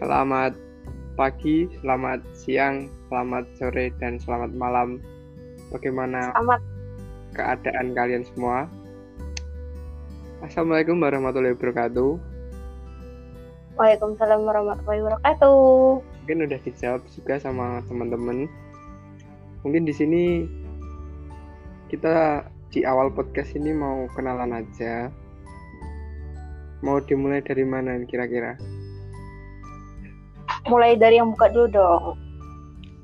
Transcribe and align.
Selamat 0.00 0.56
pagi, 1.12 1.68
selamat 1.84 2.24
siang, 2.32 2.88
selamat 3.12 3.44
sore, 3.60 3.92
dan 4.00 4.16
selamat 4.16 4.56
malam. 4.56 4.96
Bagaimana 5.68 6.32
Selamat. 6.32 6.60
keadaan 7.36 7.92
kalian 7.92 8.24
semua? 8.24 8.64
Assalamualaikum 10.40 10.96
warahmatullahi 11.04 11.52
wabarakatuh. 11.52 12.16
Waalaikumsalam 13.76 14.40
warahmatullahi 14.48 15.04
wabarakatuh. 15.04 15.60
Mungkin 16.00 16.48
udah 16.48 16.60
dijawab 16.64 17.04
juga 17.12 17.36
sama 17.36 17.84
teman-teman. 17.84 18.48
Mungkin 19.68 19.84
di 19.84 19.92
sini 19.92 20.48
kita 21.92 22.48
di 22.72 22.88
awal 22.88 23.12
podcast 23.12 23.52
ini 23.52 23.76
mau 23.76 24.08
kenalan 24.16 24.64
aja. 24.64 25.12
Mau 26.80 27.04
dimulai 27.04 27.44
dari 27.44 27.68
mana 27.68 28.00
kira-kira? 28.08 28.56
Mulai 30.70 30.94
dari 30.94 31.18
yang 31.18 31.34
buka 31.34 31.50
dulu 31.50 31.66
dong. 31.66 32.04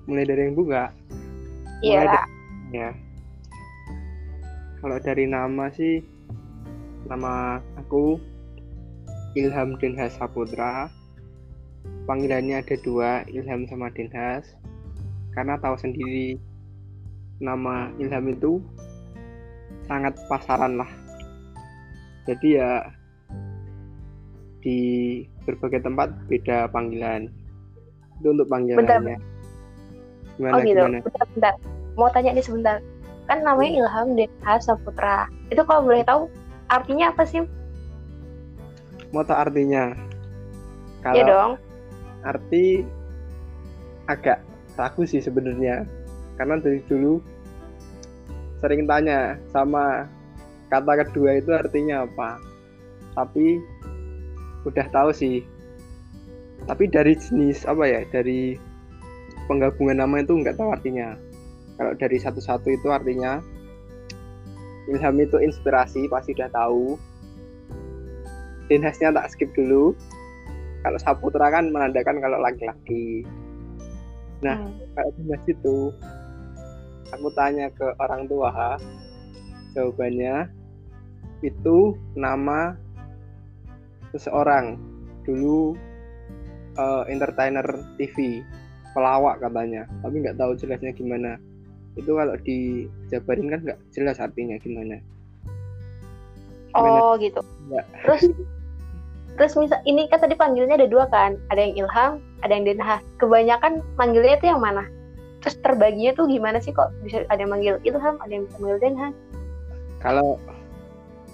Mulai 0.06 0.22
dari 0.22 0.40
yang 0.46 0.54
buka. 0.54 0.94
Iya. 1.82 2.22
Ya. 2.70 2.90
Kalau 4.78 5.02
dari 5.02 5.26
nama 5.26 5.66
sih, 5.74 5.98
nama 7.10 7.58
aku 7.74 8.22
Ilham 9.34 9.74
Dinhas 9.82 10.14
Saputra. 10.14 10.86
Panggilannya 12.06 12.62
ada 12.62 12.78
dua, 12.86 13.26
Ilham 13.26 13.66
sama 13.66 13.90
Dinhas. 13.90 14.46
Karena 15.34 15.58
tahu 15.58 15.74
sendiri 15.74 16.38
nama 17.42 17.90
Ilham 17.98 18.30
itu 18.30 18.62
sangat 19.90 20.14
pasaran 20.30 20.78
lah. 20.78 20.90
Jadi 22.30 22.58
ya 22.58 22.94
di 24.62 24.78
berbagai 25.46 25.82
tempat 25.82 26.14
beda 26.30 26.70
panggilan. 26.70 27.30
Untuk 28.24 28.48
panggilannya. 28.48 29.16
Gimana 30.36 30.52
Oh 30.52 30.60
gitu. 30.60 30.76
gimana? 30.76 30.98
Bentar, 31.04 31.26
bentar. 31.32 31.54
Mau 31.96 32.08
tanya 32.12 32.30
nih 32.36 32.44
sebentar. 32.44 32.76
Kan 33.26 33.42
namanya 33.42 33.70
Ilham 33.82 34.08
Denhas 34.14 34.68
Saputra. 34.68 35.26
Itu 35.48 35.64
kalau 35.64 35.88
boleh 35.88 36.04
tahu 36.04 36.28
artinya 36.68 37.10
apa 37.10 37.24
sih? 37.24 37.42
Mau 39.10 39.24
tahu 39.24 39.38
artinya? 39.38 39.96
Kalau 41.00 41.16
Iya 41.16 41.24
dong. 41.24 41.52
arti 42.26 42.82
agak 44.10 44.42
ragu 44.74 45.06
sih 45.06 45.22
sebenarnya 45.22 45.86
karena 46.34 46.58
dari 46.58 46.82
dulu 46.90 47.22
sering 48.58 48.82
tanya 48.90 49.38
sama 49.54 50.10
kata 50.66 51.06
kedua 51.06 51.38
itu 51.38 51.54
artinya 51.54 52.02
apa 52.02 52.42
tapi 53.14 53.62
udah 54.66 54.86
tahu 54.90 55.14
sih 55.14 55.46
tapi 56.64 56.88
dari 56.88 57.12
jenis 57.12 57.68
apa 57.68 57.84
ya 57.84 58.00
dari 58.08 58.56
penggabungan 59.46 60.00
nama 60.00 60.24
itu 60.24 60.32
nggak 60.40 60.56
tahu 60.56 60.72
artinya 60.72 61.14
kalau 61.76 61.92
dari 62.00 62.16
satu-satu 62.16 62.72
itu 62.72 62.88
artinya 62.88 63.44
ilham 64.88 65.16
itu 65.20 65.36
inspirasi 65.36 66.08
pasti 66.08 66.32
udah 66.32 66.50
tahu 66.50 66.96
dinasnya 68.66 69.14
tak 69.14 69.30
skip 69.30 69.50
dulu 69.52 69.92
kalau 70.86 70.98
Saputra 71.02 71.50
kan 71.50 71.74
menandakan 71.74 72.22
kalau 72.22 72.38
laki-laki. 72.38 73.26
Nah, 74.38 74.54
Hmm. 74.54 74.78
kalau 74.94 75.10
dinas 75.18 75.42
itu 75.50 75.90
aku 77.10 77.26
tanya 77.34 77.66
ke 77.74 77.90
orang 77.98 78.30
tua, 78.30 78.78
jawabannya 79.74 80.46
itu 81.42 81.98
nama 82.14 82.78
seseorang 84.14 84.78
dulu 85.26 85.74
eh, 86.76 87.02
entertainer 87.10 87.66
TV, 87.96 88.44
pelawak 88.96 89.40
katanya, 89.40 89.84
tapi 90.00 90.24
nggak 90.24 90.38
tahu 90.40 90.56
jelasnya 90.56 90.92
gimana. 90.96 91.36
Itu 91.96 92.16
kalau 92.16 92.36
dijabarin 92.44 93.48
kan 93.52 93.60
nggak 93.64 93.80
jelas 93.92 94.20
artinya 94.20 94.56
gimana. 94.60 95.00
Oh 96.76 97.16
gitu. 97.16 97.40
Ya. 97.72 97.82
Terus 98.04 98.22
terus 99.36 99.52
misal 99.56 99.80
ini 99.84 100.08
kan 100.08 100.20
tadi 100.20 100.36
panggilnya 100.36 100.80
ada 100.80 100.88
dua 100.88 101.08
kan, 101.08 101.40
ada 101.52 101.60
yang 101.60 101.84
Ilham, 101.84 102.12
ada 102.44 102.52
yang 102.52 102.64
Denhas. 102.64 103.02
Kebanyakan 103.20 103.84
manggilnya 103.96 104.36
itu 104.36 104.46
yang 104.48 104.60
mana? 104.60 104.84
Terus 105.44 105.56
terbaginya 105.60 106.12
tuh 106.16 106.26
gimana 106.28 106.58
sih 106.60 106.72
kok 106.72 106.92
bisa 107.04 107.24
ada 107.28 107.40
yang 107.40 107.52
manggil 107.52 107.76
Ilham, 107.84 108.16
ada 108.20 108.32
yang 108.32 108.44
bisa 108.48 108.56
manggil 108.60 108.80
Denhas? 108.80 109.14
Kalau 110.00 110.40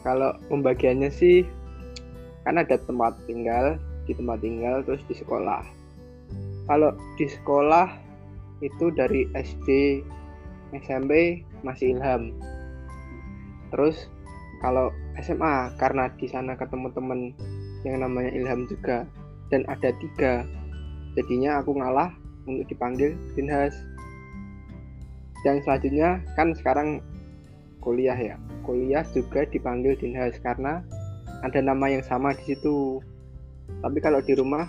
kalau 0.02 0.34
pembagiannya 0.50 1.10
sih 1.10 1.46
kan 2.42 2.58
ada 2.58 2.74
tempat 2.74 3.14
tinggal, 3.30 3.78
di 4.12 4.20
tempat 4.20 4.44
tinggal 4.44 4.84
terus 4.84 5.00
di 5.08 5.16
sekolah. 5.16 5.64
Kalau 6.68 6.92
di 7.16 7.26
sekolah 7.26 7.88
itu 8.60 8.92
dari 8.92 9.24
SD, 9.32 10.00
SMP 10.76 11.40
masih 11.64 11.96
Ilham. 11.96 12.36
Terus 13.72 14.06
kalau 14.60 14.92
SMA 15.16 15.72
karena 15.80 16.12
di 16.20 16.28
sana 16.28 16.52
ketemu 16.54 16.92
temen 16.92 17.20
yang 17.88 18.04
namanya 18.04 18.30
Ilham 18.36 18.68
juga 18.68 19.08
dan 19.48 19.64
ada 19.72 19.90
tiga, 19.96 20.44
jadinya 21.16 21.64
aku 21.64 21.72
ngalah 21.72 22.12
untuk 22.44 22.68
dipanggil 22.68 23.16
Dinhas. 23.32 23.72
Yang 25.42 25.64
selanjutnya 25.66 26.20
kan 26.36 26.54
sekarang 26.54 27.00
kuliah 27.82 28.14
ya 28.14 28.38
kuliah 28.62 29.02
juga 29.10 29.42
dipanggil 29.50 29.98
Dinhas 29.98 30.38
karena 30.38 30.80
ada 31.42 31.58
nama 31.58 31.90
yang 31.90 32.06
sama 32.06 32.32
di 32.38 32.54
situ. 32.54 33.02
Tapi 33.80 33.98
kalau 34.04 34.20
di 34.20 34.36
rumah 34.36 34.68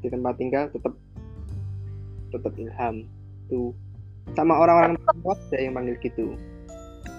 di 0.00 0.08
tempat 0.08 0.34
tinggal 0.40 0.72
tetap 0.72 0.96
tetap 2.32 2.52
Ilham 2.56 3.04
tuh 3.52 3.74
sama 4.38 4.56
orang-orang 4.56 4.96
tempat 4.96 5.36
ada 5.50 5.58
yang 5.58 5.74
panggil 5.76 5.96
gitu. 6.00 6.38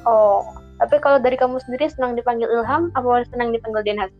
Oh, 0.07 0.41
tapi 0.81 0.97
kalau 0.97 1.21
dari 1.21 1.37
kamu 1.37 1.61
sendiri 1.61 1.91
senang 1.91 2.17
dipanggil 2.17 2.49
Ilham 2.49 2.89
apa 2.97 3.27
senang 3.29 3.53
dipanggil 3.53 3.85
Denhas? 3.85 4.11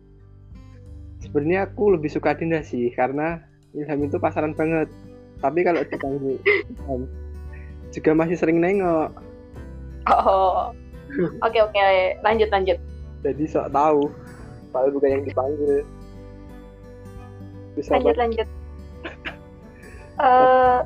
Sebenarnya 1.24 1.66
aku 1.66 1.96
lebih 1.96 2.12
suka 2.12 2.36
Dinhas 2.36 2.70
sih 2.70 2.92
karena 2.94 3.42
Ilham 3.74 4.06
itu 4.06 4.20
pasaran 4.20 4.54
banget. 4.54 4.86
Tapi 5.42 5.66
kalau 5.66 5.82
dipanggil 5.82 6.38
Ilham 6.44 7.08
juga 7.90 8.10
masih 8.14 8.36
sering 8.38 8.62
nengok. 8.62 9.10
Oh, 10.10 10.70
oke 11.42 11.58
oke 11.58 11.78
lanjut 12.22 12.48
lanjut. 12.52 12.78
Jadi 13.22 13.42
sok 13.46 13.70
tahu 13.70 14.10
padahal 14.70 14.90
bukan 14.94 15.10
yang 15.18 15.24
dipanggil. 15.24 15.82
Bisa 17.76 17.96
lanjut 17.96 18.16
lanjut. 18.18 18.48
Eh, 20.22 20.78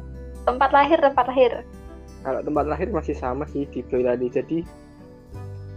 tempat 0.47 0.70
lahir 0.70 0.97
tempat 1.02 1.26
lahir. 1.28 1.66
Kalau 2.22 2.41
tempat 2.47 2.64
lahir 2.70 2.88
masih 2.94 3.12
sama 3.12 3.44
sih 3.50 3.66
di 3.69 3.82
Boyolali. 3.84 4.30
Jadi 4.30 4.62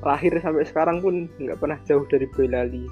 lahir 0.06 0.32
sampai 0.40 0.64
sekarang 0.64 1.04
pun 1.04 1.28
nggak 1.42 1.58
pernah 1.60 1.76
jauh 1.84 2.06
dari 2.08 2.30
Boyolali. 2.30 2.86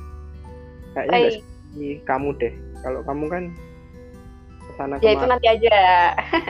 Kayaknya 0.97 1.39
nggak 1.77 2.03
kamu 2.09 2.29
deh. 2.41 2.53
Kalau 2.83 2.99
kamu 3.05 3.25
kan 3.29 3.43
ke 4.65 4.71
sana 4.75 4.93
ya 4.99 5.13
itu 5.15 5.25
nanti 5.29 5.47
aja. 5.47 5.77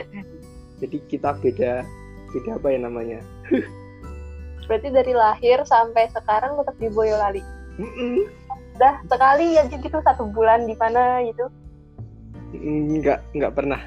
Jadi 0.80 0.96
kita 1.06 1.36
beda 1.38 1.84
beda 2.32 2.50
apa 2.58 2.68
ya 2.72 2.78
namanya? 2.80 3.20
Berarti 4.68 4.88
dari 4.92 5.12
lahir 5.16 5.64
sampai 5.64 6.12
sekarang 6.12 6.60
tetap 6.60 6.76
di 6.76 6.88
Boyolali? 6.92 7.40
Mm-mm. 7.78 8.28
Udah 8.78 8.94
sekali 9.10 9.58
aja 9.58 9.74
gitu 9.74 9.98
satu 10.06 10.30
bulan 10.30 10.70
di 10.70 10.78
mana 10.78 11.18
gitu. 11.26 11.50
Nggak 12.62 13.18
nggak 13.34 13.52
pernah. 13.58 13.82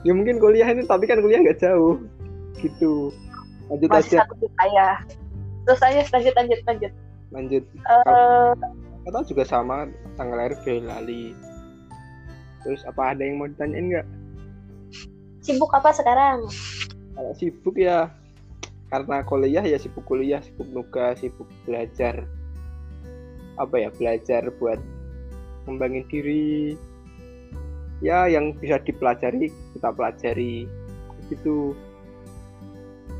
Ya 0.00 0.16
mungkin 0.16 0.40
kuliah 0.40 0.72
ini 0.72 0.88
tapi 0.88 1.04
kan 1.04 1.20
kuliah 1.20 1.44
nggak 1.44 1.60
jauh. 1.60 2.00
Gitu. 2.56 3.12
Lanjut 3.68 3.88
masih 3.92 4.16
aja. 4.16 4.24
satu 4.24 4.34
juta 4.40 4.64
ya. 4.72 4.90
Terus 5.68 5.80
aja 5.84 6.00
lanjut 6.08 6.34
lanjut 6.34 6.60
lanjut. 6.64 6.92
Lanjut. 7.36 7.64
Eh, 7.68 8.52
atau 9.04 9.20
juga 9.28 9.44
sama 9.44 9.92
tanggal 10.16 10.40
lahir 10.40 10.56
Boyolali 10.64 11.36
terus 12.64 12.80
apa 12.88 13.12
ada 13.12 13.20
yang 13.20 13.36
mau 13.36 13.44
ditanyain 13.44 13.92
nggak? 13.92 14.06
Sibuk 15.44 15.68
apa 15.76 15.92
sekarang? 15.92 16.48
Kalau 17.12 17.32
sibuk 17.36 17.76
ya 17.76 18.08
karena 18.88 19.20
kuliah 19.28 19.60
ya 19.60 19.76
sibuk 19.76 20.08
kuliah 20.08 20.40
sibuk 20.40 20.64
nugas 20.72 21.20
sibuk 21.20 21.44
belajar 21.68 22.24
apa 23.60 23.74
ya 23.78 23.88
belajar 23.94 24.42
buat 24.58 24.80
ngembangin 25.66 26.04
diri. 26.10 26.74
Ya 28.02 28.28
yang 28.28 28.52
bisa 28.58 28.80
dipelajari 28.82 29.48
kita 29.76 29.88
pelajari. 29.94 30.68
Gitu. 31.32 31.72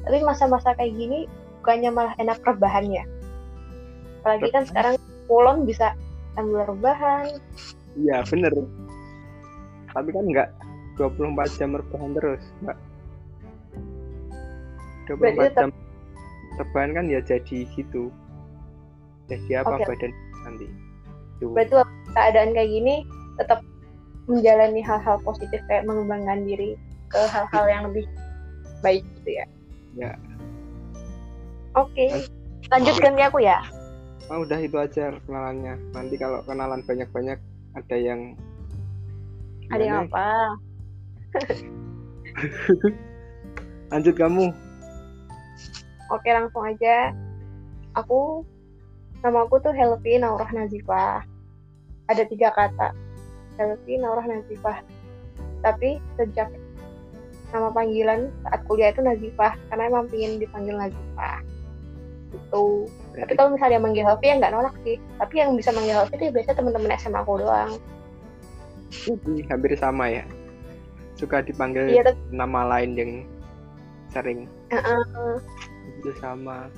Tapi 0.04 0.19
masa-masa 0.20 0.76
kayak 0.76 0.92
gini 0.92 1.25
bukannya 1.64 1.90
malah 1.94 2.14
enak 2.20 2.44
rebahan 2.44 2.92
ya? 2.92 3.04
Apalagi 4.20 4.48
kan 4.52 4.64
sekarang 4.69 4.94
pulon 5.25 5.64
bisa 5.64 5.96
sambil 6.37 6.69
rebahan. 6.69 7.40
Iya 7.96 8.20
bener. 8.28 8.52
Tapi 9.94 10.08
kan 10.12 10.25
enggak 10.28 10.48
24 11.00 11.56
jam 11.56 11.70
rebahan 11.78 12.10
terus 12.12 12.42
enggak 12.60 12.78
24 15.08 15.20
Berarti 15.20 15.56
jam 15.56 15.70
rebahan 16.60 16.90
kan 16.92 17.04
ya 17.08 17.20
jadi 17.25 17.58
gitu. 17.72 18.12
Jadi 19.32 19.50
apa 19.56 19.80
Oke. 19.80 19.88
badan 19.88 20.12
nanti 20.44 20.67
Tuh. 21.38 21.50
berarti 21.50 21.75
waktu 21.75 21.96
keadaan 22.12 22.50
kayak 22.52 22.70
gini 22.70 22.94
tetap 23.37 23.58
menjalani 24.25 24.81
hal-hal 24.81 25.17
positif 25.20 25.61
kayak 25.67 25.85
mengembangkan 25.85 26.44
diri 26.44 26.79
ke 27.08 27.20
hal-hal 27.29 27.64
yang 27.67 27.82
lebih 27.88 28.05
baik 28.81 29.02
gitu 29.19 29.31
ya 29.35 29.46
Ya. 29.94 30.11
oke 31.73 32.06
lanjutkan 32.69 33.14
ke 33.14 33.25
aku 33.25 33.41
ya 33.41 33.61
Oh, 34.25 34.41
udah 34.41 34.56
itu 34.56 34.73
aja 34.81 35.12
kenalannya. 35.29 35.76
Nanti 35.93 36.17
kalau 36.17 36.41
kenalan 36.49 36.81
banyak-banyak 36.81 37.37
ada 37.76 37.93
yang 37.93 38.32
ada 39.69 39.85
yang 39.85 40.08
apa 40.08 40.26
Lanjut 43.93 44.17
kamu. 44.17 44.49
oke 46.08 46.29
langsung 46.29 46.64
aja 46.64 47.12
aku 47.93 48.40
nama 49.25 49.49
aku 49.49 49.56
tuh 49.65 49.73
Helvi 49.73 50.21
Naurah 50.21 50.53
Nazifah. 50.53 51.25
Ada 52.12 52.29
tiga 52.29 52.53
kata. 52.53 52.93
Helvi 53.56 53.97
Naurah 53.97 54.29
Nazifah. 54.29 54.85
Tapi 55.65 55.97
sejak 56.21 56.53
nama 57.49 57.73
panggilan 57.73 58.29
saat 58.44 58.61
kuliah 58.69 58.93
itu 58.93 59.00
Nazifah 59.00 59.56
karena 59.73 59.88
emang 59.88 60.12
pingin 60.12 60.37
dipanggil 60.37 60.76
Nazifah. 60.76 61.41
Itu 62.37 62.85
tapi 63.17 63.32
kalau 63.38 63.56
misalnya 63.56 63.81
manggil 63.81 64.05
Helvi 64.05 64.26
ya 64.29 64.37
nggak 64.37 64.53
nolak 64.53 64.76
sih. 64.85 65.00
Tapi 65.17 65.35
yang 65.41 65.56
bisa 65.56 65.73
manggil 65.73 65.97
Helvi 65.97 66.15
itu 66.21 66.25
ya 66.29 66.32
biasanya 66.37 66.56
teman-teman 66.61 66.93
SMA 67.00 67.21
aku 67.25 67.32
doang. 67.41 67.73
Ini 69.09 69.49
hampir 69.49 69.73
sama 69.81 70.05
ya. 70.12 70.25
Suka 71.17 71.41
dipanggil 71.41 71.88
iya 71.88 72.05
tapi 72.05 72.21
nama 72.29 72.69
lain 72.76 72.93
yang 72.93 73.12
sering. 74.12 74.44
Uh-uh. 74.69 75.41
itu 76.03 76.12
sama. 76.21 76.69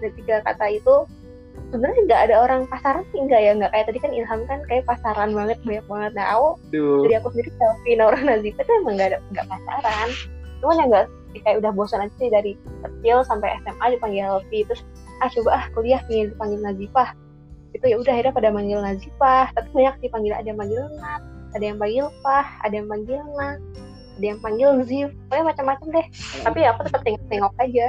Ada 0.00 0.10
tiga 0.14 0.36
kata 0.44 0.66
itu 0.76 0.94
sebenarnya 1.72 2.00
nggak 2.06 2.22
ada 2.30 2.36
orang 2.44 2.60
pasaran 2.68 3.04
sih 3.10 3.20
enggak 3.20 3.40
ya? 3.42 3.52
Nggak 3.56 3.70
kayak 3.74 3.86
tadi 3.90 3.98
kan 3.98 4.12
Ilham 4.12 4.40
kan 4.46 4.58
kayak 4.68 4.84
pasaran 4.86 5.30
banget 5.34 5.58
banyak 5.64 5.86
banget. 5.88 6.12
Nah 6.14 6.26
aku 6.36 6.48
Duh, 6.70 7.02
dari 7.06 7.14
aku 7.18 7.28
sendiri 7.34 7.50
Selfie 7.56 7.96
Naura 7.98 8.20
Nazifah 8.22 8.62
itu 8.62 8.72
emang 8.82 8.94
nggak 8.98 9.08
ada 9.14 9.18
nggak 9.34 9.46
pasaran. 9.48 10.08
Cuman 10.62 10.76
yang 10.80 10.88
nggak 10.92 11.06
kayak 11.44 11.56
udah 11.60 11.70
bosan 11.76 12.00
aja 12.00 12.14
sih 12.16 12.32
dari 12.32 12.52
kecil 12.80 13.20
sampai 13.28 13.52
SMA 13.60 13.86
dipanggil 13.98 14.24
Helvi 14.24 14.64
terus 14.64 14.80
ah 15.20 15.28
coba 15.28 15.50
ah 15.52 15.64
kuliah 15.72 16.00
nih 16.08 16.32
dipanggil 16.32 16.60
Nazifah. 16.62 17.10
Itu 17.74 17.84
ya 17.92 17.96
udah 18.00 18.12
akhirnya 18.12 18.32
pada 18.32 18.48
manggil 18.52 18.78
Nazifah. 18.80 19.52
Tapi 19.52 19.68
banyak 19.74 19.94
sih 20.00 20.08
panggil 20.12 20.32
ada 20.32 20.46
yang 20.46 20.58
manggil 20.60 20.84
Nat 21.00 21.22
ada 21.56 21.64
yang 21.72 21.80
panggil 21.80 22.12
Pah 22.20 22.46
ada 22.68 22.74
yang 22.76 22.88
panggil 22.90 23.20
Na 23.32 23.56
ada 24.16 24.24
yang 24.24 24.40
panggil 24.40 24.70
Zif. 24.88 25.12
Pokoknya 25.28 25.44
macam-macam 25.52 25.86
deh. 25.92 26.06
Tapi 26.40 26.58
ya 26.64 26.72
aku 26.72 26.88
tetap 26.88 27.00
tengok-tengok 27.04 27.52
aja. 27.60 27.86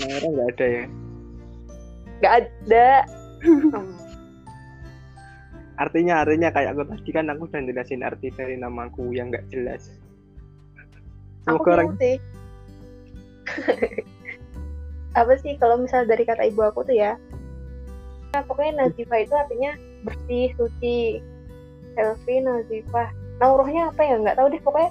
Naura 0.00 0.28
nggak 0.32 0.48
ada 0.56 0.66
ya. 0.66 0.84
Nggak 2.22 2.34
ada. 2.46 2.88
Hmm. 3.42 3.98
Artinya 5.82 6.22
artinya 6.22 6.54
kayak 6.54 6.78
aku 6.78 6.86
tadi 6.86 7.10
kan 7.10 7.26
aku 7.26 7.50
udah 7.50 7.62
jelasin 7.66 8.06
arti 8.06 8.30
dari 8.30 8.54
namaku 8.54 9.10
yang 9.10 9.34
nggak 9.34 9.42
jelas. 9.50 9.90
aku 11.50 11.66
Semoga 11.66 11.70
orang 11.74 11.86
bingung 11.90 11.98
sih. 11.98 12.16
Apa 15.18 15.34
sih 15.42 15.58
kalau 15.58 15.82
misal 15.82 16.06
dari 16.06 16.22
kata 16.22 16.46
ibu 16.46 16.62
aku 16.62 16.86
tuh 16.86 16.94
ya 16.94 17.18
nah, 18.32 18.40
pokoknya 18.48 18.88
Nazifah 18.88 19.18
itu 19.20 19.34
artinya 19.36 19.72
bersih 20.08 20.56
suci. 20.56 21.20
Healthy 21.92 22.40
Nazifah. 22.40 23.12
Nauruhnya 23.44 23.92
apa 23.92 24.00
ya? 24.00 24.16
Nggak 24.16 24.40
tahu 24.40 24.48
deh 24.48 24.62
pokoknya 24.64 24.90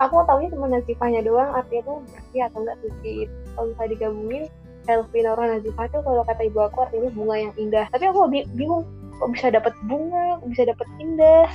aku 0.00 0.24
taunya 0.24 0.48
cuma 0.48 0.66
Nazifahnya 0.72 1.20
doang 1.20 1.52
artinya 1.52 1.82
tuh 1.84 1.98
bersih 2.08 2.40
atau 2.48 2.58
enggak 2.64 2.78
suci. 2.80 3.14
Kalau 3.28 3.66
misalnya 3.68 3.90
digabungin 3.92 4.44
healthy 4.88 5.20
nauruh 5.24 5.44
Nazifah 5.44 5.84
itu 5.88 5.98
kalau 6.00 6.22
kata 6.24 6.42
ibu 6.46 6.58
aku 6.64 6.78
artinya 6.86 7.10
bunga 7.12 7.36
yang 7.36 7.54
indah. 7.60 7.86
Tapi 7.92 8.04
aku 8.08 8.28
bi- 8.30 8.48
bingung 8.56 8.84
kok 9.20 9.30
bisa 9.32 9.52
dapat 9.52 9.74
bunga 9.84 10.40
kok 10.40 10.48
bisa 10.48 10.62
dapat 10.68 10.88
indah? 11.00 11.48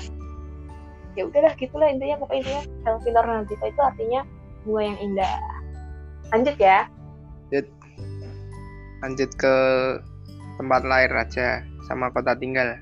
Ya 1.15 1.23
udahlah 1.25 1.53
gitulah 1.55 1.87
intinya 1.87 2.19
pokoknya 2.19 2.41
intinya 2.43 2.61
healthy 2.83 3.09
nauruh 3.15 3.33
Nazifah 3.41 3.67
itu 3.71 3.81
artinya 3.81 4.21
bunga 4.67 4.81
yang 4.83 4.97
indah. 4.99 5.33
Lanjut 6.33 6.57
ya. 6.59 6.79
Lanjut. 9.05 9.29
Ke 9.37 9.55
tempat 10.57 10.81
lahir 10.87 11.11
aja 11.13 11.61
sama 11.85 12.09
kota 12.09 12.33
tinggal. 12.35 12.79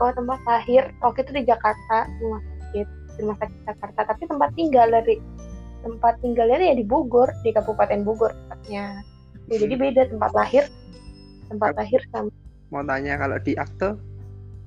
kalau 0.00 0.16
tempat 0.16 0.40
lahir. 0.48 0.88
Waktu 1.04 1.28
itu 1.28 1.32
di 1.36 1.42
Jakarta 1.44 2.08
rumah 2.24 2.40
sakit. 2.40 2.88
Rumah 3.20 3.36
sakit 3.36 3.58
Jakarta 3.68 4.00
tapi 4.08 4.22
tempat 4.24 4.50
tinggal 4.56 4.88
dari 4.88 5.20
tempat 5.80 6.14
tinggalnya 6.20 6.60
ya 6.60 6.74
di 6.76 6.84
Bogor 6.84 7.28
di 7.44 7.50
Kabupaten 7.50 8.04
Bogor 8.04 8.32
tepatnya 8.32 9.02
ya, 9.48 9.56
jadi 9.56 9.74
beda 9.76 10.02
tempat 10.12 10.30
lahir 10.36 10.64
tempat 11.48 11.74
lahir 11.76 12.00
sama 12.12 12.30
Mau 12.70 12.86
tanya 12.86 13.18
kalau 13.18 13.34
di 13.42 13.58
akte 13.58 13.98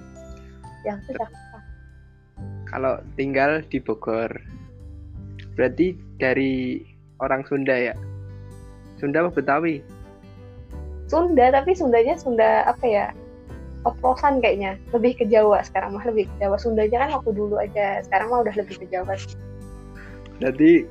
di 0.83 0.89
aku 0.91 1.09
Jakarta 1.15 1.59
Kalau 2.71 2.95
tinggal 3.19 3.67
di 3.67 3.79
Bogor. 3.83 4.31
Berarti 5.59 5.99
dari 6.23 6.83
orang 7.19 7.43
Sunda 7.47 7.75
ya? 7.75 7.95
Sunda 9.03 9.27
apa 9.27 9.35
Betawi? 9.35 9.83
Sunda 11.11 11.51
tapi 11.51 11.75
Sundanya 11.75 12.15
Sunda 12.15 12.63
apa 12.71 12.85
ya 12.87 13.11
oplosan 13.89 14.45
kayaknya 14.45 14.77
lebih 14.93 15.17
ke 15.17 15.25
Jawa 15.29 15.65
sekarang 15.65 15.97
mah 15.97 16.05
lebih 16.05 16.29
ke 16.29 16.35
Jawa 16.45 16.57
Sundanya 16.61 17.09
kan 17.09 17.11
waktu 17.21 17.31
dulu 17.33 17.57
aja 17.57 18.05
sekarang 18.05 18.29
mah 18.29 18.45
udah 18.45 18.55
lebih 18.57 18.77
ke 18.77 18.87
Jawa 18.93 19.17
sih. 19.17 19.37
Berarti 20.41 20.85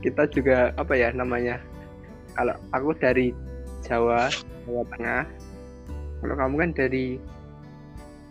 kita 0.00 0.22
juga 0.32 0.72
apa 0.76 0.92
ya 0.96 1.12
namanya? 1.12 1.60
Kalau 2.32 2.56
aku 2.72 2.96
dari 2.96 3.36
Jawa, 3.84 4.32
Jawa 4.64 4.84
Tengah. 4.96 5.24
Kalau 6.22 6.34
kamu 6.38 6.54
kan 6.56 6.70
dari 6.72 7.06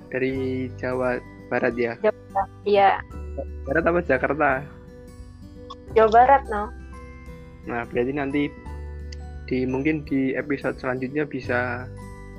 dari 0.09 0.33
Jawa 0.79 1.21
Barat 1.51 1.75
ya? 1.75 1.93
iya 2.63 3.03
Barat 3.67 3.83
apa 3.83 3.99
Jakarta? 4.05 4.63
Jawa 5.91 6.09
Barat 6.09 6.43
no 6.47 6.71
Nah, 7.61 7.85
berarti 7.85 8.13
nanti 8.15 8.43
di 9.45 9.67
mungkin 9.69 10.01
di 10.07 10.33
episode 10.33 10.79
selanjutnya 10.81 11.27
bisa 11.27 11.85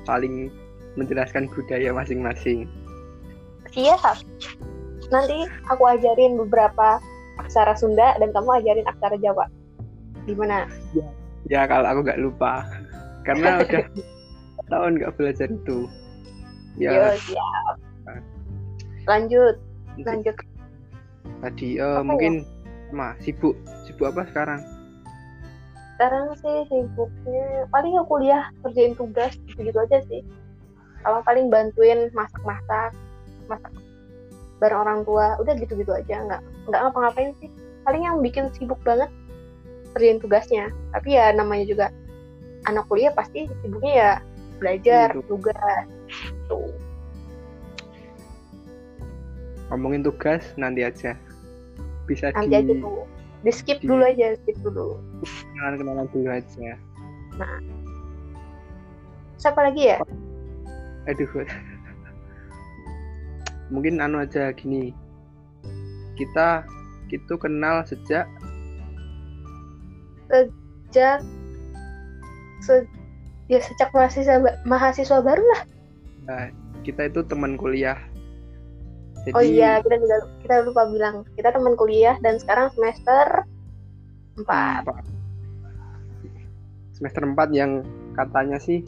saling 0.03 0.51
menjelaskan 0.99 1.49
budaya 1.51 1.89
masing-masing. 1.93 2.69
siap 3.73 4.21
nanti 5.09 5.49
aku 5.65 5.83
ajarin 5.89 6.37
beberapa 6.37 7.01
aksara 7.41 7.73
Sunda 7.73 8.13
dan 8.21 8.29
kamu 8.29 8.61
ajarin 8.61 8.85
aksara 8.85 9.17
Jawa 9.17 9.49
gimana 10.29 10.69
Ya 11.49 11.67
kalau 11.67 11.83
aku 11.91 12.07
nggak 12.07 12.21
lupa, 12.23 12.63
karena 13.27 13.59
udah 13.65 13.83
tahun 14.71 14.95
nggak 14.95 15.11
belajar 15.19 15.51
itu. 15.51 15.91
Yo, 16.79 16.89
Ya 16.93 17.13
siap 17.19 17.75
lanjut 19.03 19.55
lanjut 20.07 20.35
tadi 21.43 21.75
eh, 21.75 21.83
Apa 21.83 21.99
ya? 21.99 22.07
mungkin 22.07 22.33
sama 22.89 23.07
sibuk 23.19 23.55
sibuk 23.83 24.07
apa 24.15 24.23
sekarang? 24.31 24.61
sekarang 25.99 26.25
sih 26.39 26.57
sibuknya 26.71 27.67
paling 27.69 27.93
aku 27.99 28.17
kuliah 28.17 28.47
kerjain 28.65 28.95
tugas 28.97 29.35
gitu 29.55 29.77
aja 29.77 29.99
sih 30.09 30.23
kalau 31.03 31.19
paling 31.21 31.51
bantuin 31.51 32.07
masak-masak 32.15 32.91
masak 33.51 33.71
bareng 34.57 34.79
orang 34.79 34.99
tua. 35.03 35.35
Udah 35.43 35.53
gitu-gitu 35.59 35.91
aja 35.91 36.23
nggak 36.23 36.41
nggak 36.71 36.79
ngapa-ngapain 36.87 37.35
sih. 37.43 37.51
Paling 37.83 38.07
yang 38.07 38.23
bikin 38.23 38.47
sibuk 38.55 38.79
banget 38.87 39.11
kerjain 39.93 40.23
tugasnya. 40.23 40.71
Tapi 40.95 41.19
ya 41.19 41.35
namanya 41.35 41.67
juga 41.67 41.85
anak 42.65 42.87
kuliah 42.87 43.11
pasti 43.11 43.51
sibuknya 43.61 43.93
ya 43.93 44.11
belajar 44.63 45.11
Gitu. 45.11 45.27
tugas. 45.27 45.85
Tuh. 46.47 46.71
Ngomongin 49.71 50.05
tugas 50.05 50.43
nanti 50.55 50.87
aja. 50.87 51.17
Bisa 52.07 52.31
nanti 52.31 52.51
di 52.51 52.55
aja 52.55 52.73
tuh 52.79 53.03
di 53.43 53.51
skip 53.51 53.83
di- 53.83 53.87
dulu 53.91 54.03
aja 54.07 54.39
skip 54.39 54.55
dulu. 54.63 54.95
Kenalan-kenalan 55.55 56.07
dulu 56.15 56.29
aja. 56.31 56.79
siapa 59.35 59.59
lagi 59.59 59.91
ya 59.91 59.99
Aduh. 61.09 61.29
Mungkin 63.73 63.99
anu 63.99 64.21
aja 64.21 64.53
gini. 64.53 64.93
Kita 66.13 66.63
itu 67.13 67.33
kenal 67.37 67.85
sejak 67.85 68.25
sejak 70.33 71.21
se- 72.65 72.89
ya 73.45 73.61
sejak 73.61 73.93
mahasiswa 73.93 74.41
mahasiswa 74.65 75.21
baru 75.21 75.45
lah 75.45 75.61
nah, 76.25 76.49
kita 76.81 77.11
itu 77.11 77.21
teman 77.27 77.59
kuliah. 77.59 77.99
Jadi, 79.23 79.35
Oh 79.35 79.43
iya, 79.43 79.79
kita 79.79 79.95
juga 80.03 80.17
kita 80.43 80.55
lupa 80.67 80.83
bilang. 80.91 81.23
Kita 81.39 81.55
teman 81.55 81.79
kuliah 81.79 82.19
dan 82.19 82.35
sekarang 82.43 82.75
semester 82.75 83.47
4. 84.35 84.43
empat. 84.43 84.83
Semester 86.91 87.23
4 87.23 87.55
yang 87.55 87.87
katanya 88.19 88.59
sih 88.59 88.83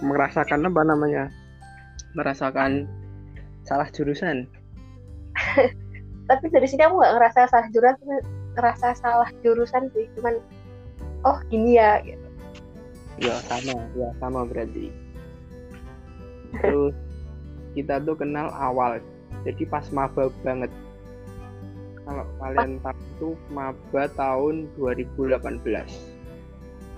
merasakan 0.00 0.68
apa 0.68 0.82
namanya? 0.84 1.24
Merasakan 2.16 2.90
salah 3.64 3.88
jurusan. 3.92 4.48
Tapi 6.30 6.46
dari 6.50 6.66
sini 6.66 6.84
aku 6.86 7.00
nggak 7.00 7.14
ngerasa 7.16 7.40
salah 7.50 7.68
jurusan, 7.70 8.08
ngerasa 8.58 8.88
salah 8.98 9.30
jurusan 9.42 9.88
sih. 9.94 10.06
Cuman 10.18 10.38
oh 11.24 11.38
gini 11.52 11.76
ya 11.76 12.00
gitu. 12.04 12.26
ya 13.20 13.36
sama 13.48 13.76
ya 13.92 14.08
sama 14.16 14.40
berarti 14.48 14.88
terus 16.56 16.96
kita 17.76 18.00
tuh 18.02 18.16
kenal 18.16 18.48
awal 18.56 18.98
jadi 19.44 19.62
pas 19.68 19.84
maba 19.92 20.32
banget 20.42 20.72
kalau 22.08 22.24
kalian 22.42 22.80
tahu 22.82 22.96
itu 22.96 23.28
maba 23.52 24.02
tahun 24.16 24.66
2018 24.80 25.44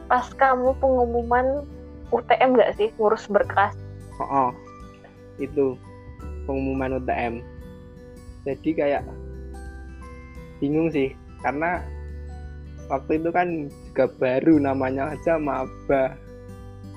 pas 0.07 0.27
kamu 0.39 0.71
pengumuman 0.79 1.67
UTM 2.13 2.55
nggak 2.55 2.77
sih? 2.77 2.89
Ngurus 3.01 3.27
berkas. 3.33 3.73
Oh, 4.21 4.29
oh 4.29 4.51
itu 5.41 5.75
pengumuman 6.45 7.01
UTM 7.01 7.41
jadi 8.43 8.71
kayak 8.75 9.03
bingung 10.59 10.91
sih. 10.91 11.15
Karena 11.43 11.83
waktu 12.91 13.19
itu 13.19 13.31
kan 13.31 13.71
juga 13.91 14.07
baru 14.19 14.59
namanya 14.59 15.15
aja 15.15 15.39
maba. 15.39 16.15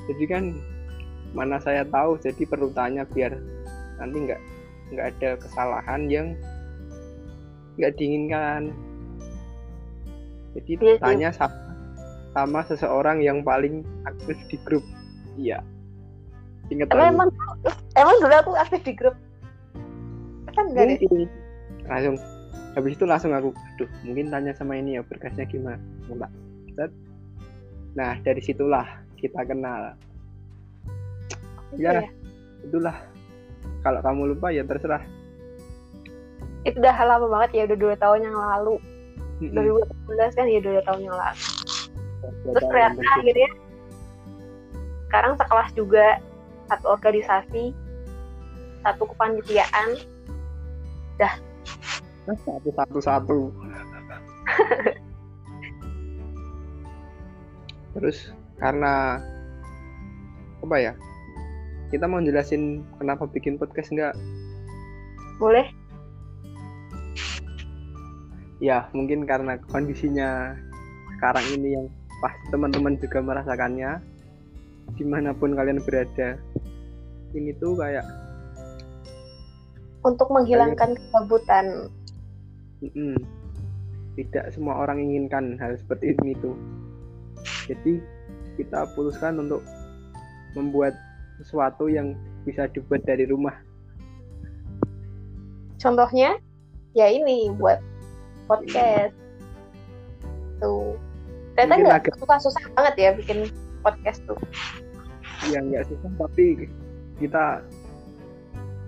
Jadi 0.05 0.23
kan 0.29 0.43
mana 1.33 1.57
saya 1.61 1.85
tahu 1.85 2.17
jadi 2.21 2.45
perlu 2.45 2.69
tanya 2.73 3.03
biar 3.05 3.35
nanti 3.97 4.17
nggak 4.29 4.41
nggak 4.93 5.07
ada 5.17 5.29
kesalahan 5.41 6.01
yang 6.09 6.27
nggak 7.77 7.93
diinginkan. 7.97 8.73
Jadi 10.55 10.71
Iya 10.79 10.95
sih. 10.95 11.03
tanya 11.03 11.29
sama, 11.35 11.57
sama 12.31 12.61
seseorang 12.63 13.19
yang 13.19 13.43
paling 13.43 13.83
aktif 14.07 14.39
di 14.47 14.55
grup 14.63 14.85
iya. 15.39 15.59
Ingat 16.73 16.89
tapi 16.89 17.05
emang 17.13 17.29
emang 17.93 18.15
dulu 18.19 18.35
aku 18.35 18.51
aktif 18.57 18.81
di 18.81 18.93
grup. 18.97 19.15
Kan 20.55 20.71
enggak 20.71 20.97
deh 20.97 21.27
langsung. 21.85 22.17
Habis 22.75 22.99
itu 22.99 23.05
langsung 23.07 23.31
aku 23.31 23.55
aduh 23.55 23.89
mungkin 24.03 24.27
tanya 24.27 24.51
sama 24.51 24.75
ini 24.75 24.99
ya 24.99 25.01
berkasnya 25.05 25.47
gimana? 25.47 25.79
Set. 26.75 26.91
nah 27.95 28.19
dari 28.19 28.43
situlah 28.43 28.83
kita 29.15 29.47
kenal. 29.47 29.95
Gitu 31.71 31.87
ya. 31.87 32.03
itulah. 32.67 32.97
Kalau 33.85 34.01
kamu 34.01 34.35
lupa 34.35 34.51
ya 34.51 34.65
terserah. 34.67 35.05
Itu 36.65 36.81
udah 36.81 36.97
lama 37.05 37.29
banget 37.29 37.49
ya 37.53 37.63
udah 37.69 37.77
dua 37.77 37.95
tahun 37.95 38.19
yang 38.25 38.35
lalu. 38.35 38.75
Mm-mm. 39.39 39.85
2018 40.09 40.37
kan 40.39 40.45
ya 40.49 40.59
dua 40.59 40.81
tahun 40.83 41.01
yang 41.05 41.15
lalu. 41.15 41.43
Terus 42.25 42.65
ternyata 42.65 42.99
akhirnya 43.21 43.49
sekarang 45.15 45.39
sekelas 45.39 45.71
juga. 45.79 46.19
Satu 46.67 46.91
organisasi 46.91 47.71
satu 48.83 49.07
kepanitiaan. 49.15 49.95
Nah, 51.15 51.33
satu 52.27 52.69
satu 52.75 52.99
satu 52.99 53.39
terus 57.95 58.35
karena 58.59 59.23
apa 60.59 60.75
ya? 60.83 60.93
Kita 61.95 62.11
mau 62.11 62.19
jelasin 62.19 62.83
kenapa 62.99 63.23
bikin 63.31 63.55
podcast 63.55 63.95
enggak? 63.95 64.19
Boleh. 65.39 65.71
Ya 68.59 68.91
mungkin 68.91 69.23
karena 69.23 69.55
kondisinya 69.71 70.59
sekarang 71.15 71.45
ini 71.55 71.79
yang 71.79 71.87
pasti 72.19 72.43
teman-teman 72.51 72.99
juga 72.99 73.23
merasakannya 73.23 74.14
di 74.93 75.03
mana 75.03 75.33
pun 75.33 75.57
kalian 75.57 75.81
berada. 75.81 76.37
Ini 77.33 77.51
tuh 77.59 77.75
kayak 77.75 78.05
untuk 80.05 80.29
menghilangkan 80.29 80.93
kegabutan. 80.93 81.89
Mm-mm, 82.85 83.17
tidak 84.13 84.53
semua 84.53 84.85
orang 84.85 85.01
inginkan 85.01 85.57
hal 85.57 85.73
seperti 85.75 86.13
ini 86.21 86.37
tuh. 86.37 86.53
Jadi 87.65 87.97
kita 88.61 88.85
putuskan 88.93 89.41
untuk 89.41 89.65
membuat 90.53 90.93
sesuatu 91.41 91.89
yang 91.89 92.13
bisa 92.45 92.69
dibuat 92.71 93.03
dari 93.03 93.25
rumah. 93.25 93.57
Contohnya 95.81 96.37
ya 96.95 97.09
ini 97.11 97.51
buat 97.57 97.81
podcast. 98.47 99.17
Tuh. 100.61 100.95
Ternyata 101.57 101.75
nggak 101.81 102.15
susah-susah 102.21 102.63
banget 102.77 102.95
ya 102.95 103.09
bikin 103.17 103.49
podcast 103.85 104.19
tuh. 104.25 104.39
Ya 105.53 105.61
nggak 105.61 105.85
susah 105.85 106.09
tapi 106.17 106.65
kita 107.21 107.61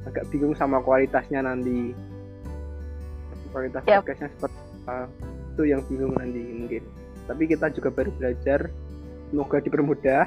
agak 0.10 0.26
bingung 0.34 0.58
sama 0.58 0.82
kualitasnya 0.82 1.46
nanti. 1.46 1.94
Kualitas 3.54 3.86
Ya. 3.86 4.02
podcastnya 4.02 4.34
seperti 4.34 4.58
apa 4.58 4.96
itu 5.54 5.62
yang 5.70 5.82
bingung 5.86 6.14
nanti 6.18 6.42
mungkin. 6.42 6.84
Tapi 7.30 7.44
kita 7.46 7.70
juga 7.78 7.94
baru 7.94 8.10
belajar 8.18 8.74
semoga 9.30 9.58
dipermudah 9.62 10.26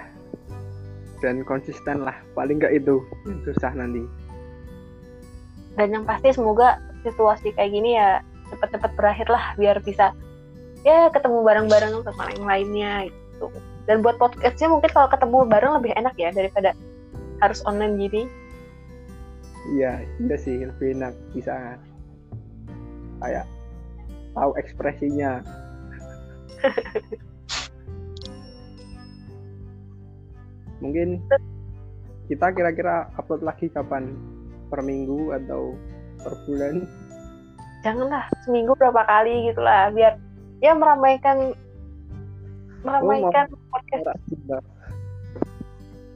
dan 1.18 1.42
konsisten 1.42 2.06
lah. 2.06 2.14
Paling 2.38 2.62
nggak 2.62 2.78
itu 2.78 3.02
yang 3.26 3.40
susah 3.42 3.72
nanti. 3.74 4.06
Dan 5.74 5.96
yang 5.96 6.04
pasti 6.06 6.30
semoga 6.30 6.78
situasi 7.02 7.56
kayak 7.56 7.72
gini 7.72 7.96
ya 7.96 8.20
cepet-cepet 8.52 8.92
berakhir 8.98 9.28
lah 9.30 9.54
biar 9.56 9.80
bisa 9.80 10.12
ya 10.82 11.08
ketemu 11.12 11.44
bareng-bareng 11.44 12.02
sama 12.04 12.24
yang 12.34 12.44
lainnya 12.44 12.92
gitu 13.08 13.46
dan 13.90 14.06
buat 14.06 14.22
podcastnya 14.22 14.70
mungkin 14.70 14.86
kalau 14.94 15.10
ketemu 15.10 15.50
bareng 15.50 15.82
lebih 15.82 15.90
enak 15.98 16.14
ya 16.14 16.30
daripada 16.30 16.78
harus 17.42 17.58
online 17.66 17.98
gini. 17.98 18.30
Iya 19.74 20.06
iya 20.22 20.36
sih 20.38 20.62
lebih 20.62 20.94
enak 20.94 21.10
bisa. 21.34 21.74
Kayak 23.18 23.50
tahu 24.38 24.54
ekspresinya. 24.62 25.42
Mungkin 30.86 31.18
kita 32.30 32.46
kira-kira 32.54 33.10
upload 33.18 33.42
lagi 33.42 33.66
kapan? 33.74 34.14
Per 34.70 34.86
minggu 34.86 35.34
atau 35.34 35.74
per 36.22 36.38
bulan? 36.46 36.86
Janganlah 37.82 38.30
seminggu 38.46 38.78
berapa 38.78 39.02
kali 39.02 39.50
gitu 39.50 39.66
lah 39.66 39.90
biar 39.90 40.14
ya 40.62 40.78
meramaikan 40.78 41.58
meramaikan 42.86 43.50
podcast 43.50 43.59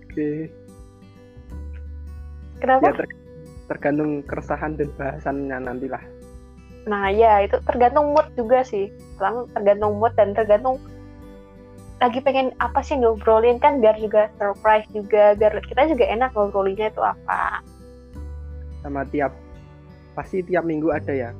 Oke 0.04 0.48
kenapa 2.62 2.82
ya 2.86 2.92
ter- 2.94 3.18
tergantung 3.66 4.22
keresahan 4.24 4.78
dan 4.78 4.88
bahasannya 4.94 5.58
nantilah 5.58 6.04
Nah 6.84 7.08
ya 7.08 7.40
itu 7.40 7.56
tergantung 7.64 8.12
mood 8.12 8.28
juga 8.36 8.60
sih. 8.60 8.92
Selama 9.16 9.48
tergantung 9.56 9.96
mood 9.96 10.12
dan 10.20 10.36
tergantung 10.36 10.76
lagi 11.96 12.20
pengen 12.20 12.52
apa 12.60 12.84
sih 12.84 13.00
ngobrolin 13.00 13.56
kan 13.56 13.80
biar 13.80 13.96
juga 13.96 14.28
surprise 14.36 14.84
juga 14.92 15.32
biar 15.32 15.56
kita 15.64 15.88
juga 15.88 16.04
enak 16.04 16.36
ngobrolinnya 16.36 16.92
itu 16.92 17.00
apa. 17.00 17.64
sama 18.84 19.08
tiap 19.08 19.32
pasti 20.12 20.44
tiap 20.44 20.68
minggu 20.68 20.92
ada 20.92 21.08
ya 21.08 21.30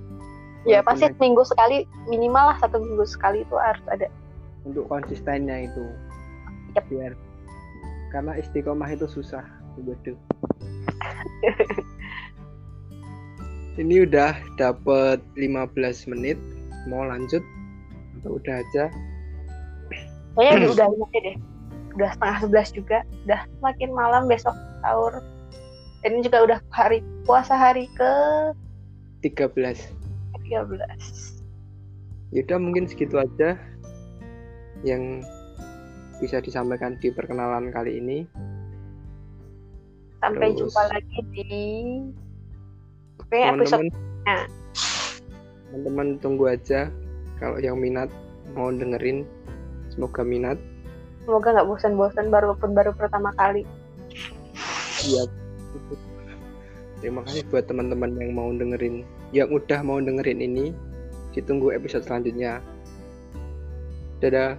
Ya 0.64 0.80
pasti 0.80 1.12
minggu 1.20 1.44
sekali 1.44 1.84
minimal 2.08 2.48
lah 2.48 2.56
satu 2.56 2.80
minggu 2.80 3.04
sekali 3.04 3.44
itu 3.44 3.52
harus 3.60 3.84
ada. 3.92 4.08
untuk 4.64 4.88
konsistennya 4.88 5.68
itu 5.68 5.84
Yap. 6.74 6.84
biar 6.90 7.12
karena 8.10 8.38
istiqomah 8.38 8.90
itu 8.94 9.06
susah 9.10 9.42
waduh 9.78 10.18
ini 13.82 14.06
udah 14.06 14.38
dapet 14.58 15.18
15 15.34 16.10
menit 16.10 16.38
mau 16.86 17.06
lanjut 17.06 17.42
atau 18.20 18.38
udah 18.38 18.62
aja 18.62 18.86
Kayaknya 20.34 20.66
udah 20.74 20.86
udah 20.90 21.06
aja 21.06 21.18
deh. 21.22 21.36
Udah 21.94 22.10
setengah 22.18 22.38
sebelas 22.42 22.68
juga. 22.74 22.98
Udah 23.26 23.40
makin 23.62 23.90
malam 23.94 24.26
besok 24.26 24.54
sahur. 24.82 25.22
Ini 26.04 26.20
juga 26.20 26.44
udah 26.44 26.58
hari 26.68 27.00
puasa 27.24 27.56
hari 27.56 27.88
ke 27.96 28.10
13 29.24 29.56
13. 30.44 30.68
yaudah 32.36 32.58
mungkin 32.60 32.84
segitu 32.84 33.16
aja 33.16 33.56
yang 34.84 35.24
bisa 36.24 36.40
disampaikan 36.40 36.96
di 36.96 37.12
perkenalan 37.12 37.68
kali 37.68 38.00
ini 38.00 38.18
Sampai 40.24 40.56
Terus. 40.56 40.72
jumpa 40.72 40.82
lagi 40.88 41.18
di 41.36 41.52
Kayaknya 43.28 43.52
episode 43.60 43.84
teman-teman 43.92 44.48
teman-teman 45.68 46.08
tunggu 46.24 46.44
aja 46.48 46.88
kalau 47.36 47.60
yang 47.60 47.76
minat 47.76 48.08
mau 48.56 48.72
dengerin 48.72 49.28
semoga 49.92 50.24
minat 50.24 50.56
semoga 51.28 51.56
nggak 51.56 51.68
bosan-bosan 51.68 52.28
baru 52.32 52.56
pun 52.56 52.76
baru 52.76 52.92
pertama 52.92 53.32
kali. 53.36 53.64
Iya. 55.04 55.24
Terima 57.00 57.20
kasih 57.28 57.44
buat 57.52 57.68
teman-teman 57.68 58.16
yang 58.16 58.32
mau 58.32 58.48
dengerin, 58.48 59.04
yang 59.36 59.52
udah 59.52 59.80
mau 59.84 60.00
dengerin 60.00 60.40
ini. 60.40 60.72
Ditunggu 61.36 61.74
episode 61.76 62.06
selanjutnya. 62.06 62.64
Dadah. 64.24 64.56